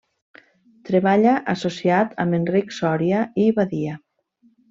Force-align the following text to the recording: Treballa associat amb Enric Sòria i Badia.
Treballa 0.89 1.33
associat 1.53 2.17
amb 2.25 2.37
Enric 2.39 2.73
Sòria 2.79 3.19
i 3.45 3.47
Badia. 3.61 4.01